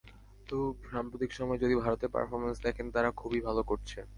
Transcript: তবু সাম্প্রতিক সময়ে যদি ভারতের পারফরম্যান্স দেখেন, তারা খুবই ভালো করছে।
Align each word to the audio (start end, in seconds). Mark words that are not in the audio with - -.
তবু 0.47 0.65
সাম্প্রতিক 0.91 1.31
সময়ে 1.33 1.61
যদি 1.63 1.75
ভারতের 1.75 2.09
পারফরম্যান্স 2.09 2.57
দেখেন, 2.63 2.85
তারা 2.91 3.09
খুবই 3.11 3.39
ভালো 3.41 3.61
করছে। 3.63 3.99